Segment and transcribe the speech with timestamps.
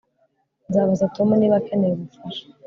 [0.69, 2.43] Nzabaza Tom niba akeneye ubufasha